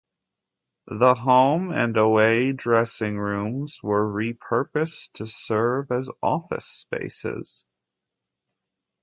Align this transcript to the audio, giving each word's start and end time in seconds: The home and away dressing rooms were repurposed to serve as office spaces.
The 0.87 1.13
home 1.13 1.71
and 1.71 1.95
away 1.95 2.53
dressing 2.53 3.19
rooms 3.19 3.81
were 3.83 4.03
repurposed 4.11 5.11
to 5.13 5.27
serve 5.27 5.91
as 5.91 6.09
office 6.23 6.65
spaces. 6.65 7.65